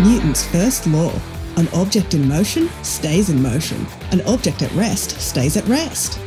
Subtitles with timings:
[0.00, 1.12] Newton's first law.
[1.56, 6.23] An object in motion stays in motion, an object at rest stays at rest.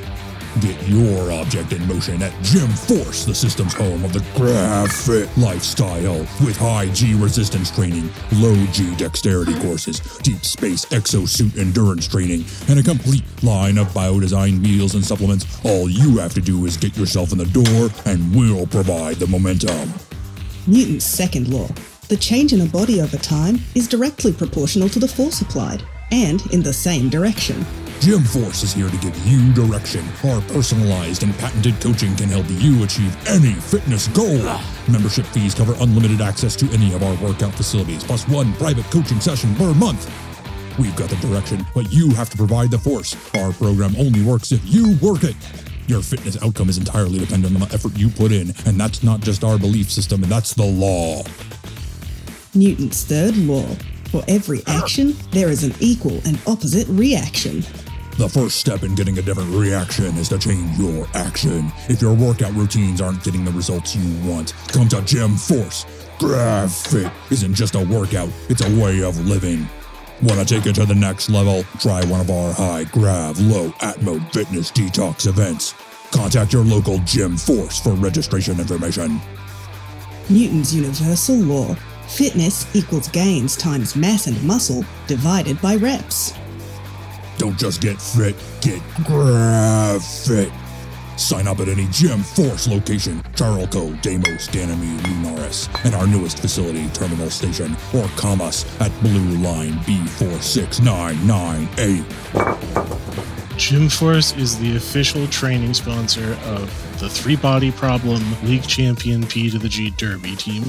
[0.62, 5.30] Get your object in motion at Gym Force, the system's home of the Grav Fit
[5.38, 12.46] lifestyle, with high G resistance training, low G dexterity courses, deep space exosuit endurance training,
[12.70, 15.64] and a complete line of bio-designed meals and supplements.
[15.64, 19.28] All you have to do is get yourself in the door, and we'll provide the
[19.28, 19.94] momentum.
[20.66, 21.70] Newton's second law
[22.08, 26.42] the change in a body over time is directly proportional to the force applied, and
[26.54, 27.66] in the same direction.
[28.08, 30.06] Gym Force is here to give you direction.
[30.24, 34.38] Our personalized and patented coaching can help you achieve any fitness goal.
[34.90, 39.20] Membership fees cover unlimited access to any of our workout facilities, plus one private coaching
[39.20, 40.10] session per month.
[40.80, 43.14] We've got the direction, but you have to provide the force.
[43.36, 45.36] Our program only works if you work it.
[45.88, 49.20] Your fitness outcome is entirely dependent on the effort you put in, and that's not
[49.20, 51.24] just our belief system, and that's the law.
[52.56, 53.68] Newton's third law.
[54.12, 57.66] For every action, there is an equal and opposite reaction.
[58.18, 61.72] The first step in getting a different reaction is to change your action.
[61.88, 65.84] If your workout routines aren't getting the results you want, come to Gym Force.
[66.20, 69.68] Fit isn't just a workout, it's a way of living.
[70.24, 71.64] Want to take it to the next level?
[71.80, 75.76] Try one of our high grav, low atmo fitness detox events.
[76.12, 79.22] Contact your local Gym Force for registration information.
[80.28, 81.76] Newton's universal law
[82.08, 86.34] Fitness equals gains times mass and muscle divided by reps.
[87.38, 90.52] Don't just get fit, get grav fit.
[91.18, 96.88] Sign up at any Gym Force location, Charlco, Deimos, Ganymede, Lunaris, and our newest facility,
[96.90, 102.06] Terminal Station, or come us at Blue Line B46998.
[103.58, 109.50] Gym Force is the official training sponsor of the Three Body Problem League Champion P
[109.50, 110.64] to the G Derby team.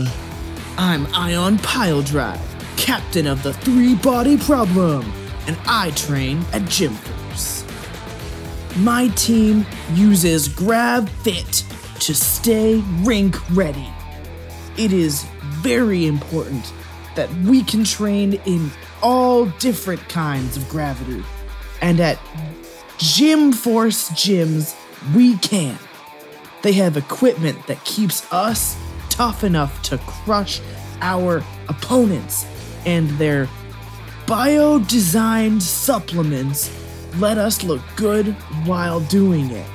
[0.79, 2.41] I'm Ion Piledrive,
[2.79, 5.13] captain of the Three Body Problem,
[5.49, 7.65] and I train at Gym Force.
[8.77, 11.65] My team uses Grav Fit
[12.01, 13.89] to stay rink ready.
[14.77, 16.73] It is very important
[17.17, 18.71] that we can train in
[19.03, 21.25] all different kinds of gravity.
[21.83, 22.19] And at
[22.99, 24.77] Gym Force gyms,
[25.15, 25.79] we can.
[26.63, 28.77] They have equipment that keeps us
[29.09, 30.61] tough enough to crush
[31.01, 32.45] our opponents,
[32.85, 33.49] and their
[34.29, 36.71] bio designed supplements
[37.17, 38.27] let us look good
[38.67, 39.67] while doing it.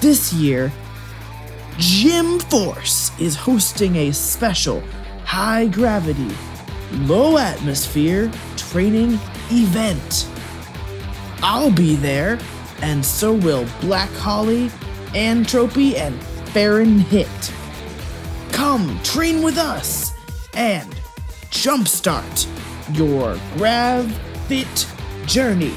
[0.00, 0.72] This year,
[1.76, 4.80] Gym Force is hosting a special
[5.26, 6.34] high gravity,
[7.02, 9.18] low atmosphere training
[9.50, 10.26] event.
[11.42, 12.38] I'll be there,
[12.80, 14.70] and so will Black Holly,
[15.08, 16.18] Antropy, and
[16.54, 17.52] Farron Hit.
[18.52, 20.14] Come train with us
[20.54, 20.90] and
[21.50, 22.57] jumpstart
[22.92, 24.10] your Grav
[24.46, 24.86] Fit
[25.26, 25.74] journey.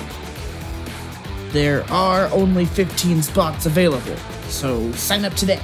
[1.49, 4.15] There are only 15 spots available,
[4.47, 5.59] so sign up today.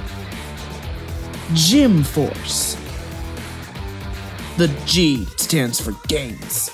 [1.54, 2.76] Gym Force.
[4.58, 6.70] The G stands for gains.